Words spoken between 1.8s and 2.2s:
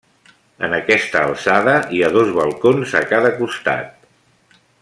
hi ha